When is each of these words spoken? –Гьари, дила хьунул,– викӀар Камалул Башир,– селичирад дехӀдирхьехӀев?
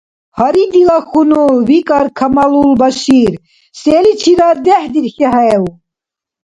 –Гьари, 0.37 0.63
дила 0.73 0.97
хьунул,– 1.09 1.55
викӀар 1.67 2.07
Камалул 2.17 2.71
Башир,– 2.81 3.33
селичирад 3.79 4.57
дехӀдирхьехӀев? 4.65 5.63